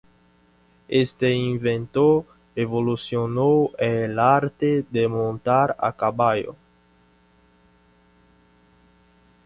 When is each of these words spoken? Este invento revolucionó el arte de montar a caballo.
Este 0.87 1.29
invento 1.31 2.25
revolucionó 2.55 3.69
el 3.77 4.17
arte 4.17 4.83
de 4.89 5.07
montar 5.07 5.75
a 5.77 5.95
caballo. 5.95 6.55